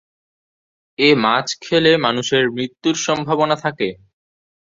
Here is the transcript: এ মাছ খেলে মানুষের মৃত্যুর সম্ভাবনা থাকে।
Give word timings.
এ 0.99 1.09
মাছ 1.23 1.47
খেলে 1.61 1.91
মানুষের 1.97 2.43
মৃত্যুর 2.55 2.95
সম্ভাবনা 3.05 3.55
থাকে। 3.55 3.89